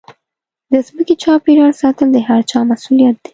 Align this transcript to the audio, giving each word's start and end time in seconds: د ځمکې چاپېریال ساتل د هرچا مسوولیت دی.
د 0.71 0.73
ځمکې 0.87 1.15
چاپېریال 1.23 1.71
ساتل 1.81 2.07
د 2.13 2.17
هرچا 2.29 2.57
مسوولیت 2.69 3.15
دی. 3.23 3.29